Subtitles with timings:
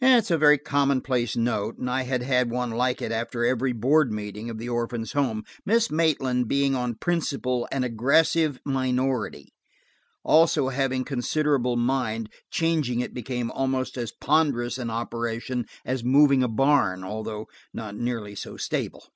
[0.00, 4.10] It was a very commonplace note; I had had one like it after every board
[4.10, 9.52] meeting of the orphans' home, Miss Maitland being on principle an aggressive minority.
[10.24, 16.48] Also, having considerable mind, changing it became almost as ponderous an operation as moving a
[16.48, 19.06] barn, although not nearly so stable.